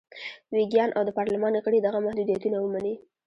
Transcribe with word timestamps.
ویګیان 0.53 0.89
او 0.97 1.01
د 1.05 1.09
پارلمان 1.17 1.53
غړي 1.65 1.79
دغه 1.81 1.99
محدودیتونه 2.05 2.57
ومني. 2.59 2.95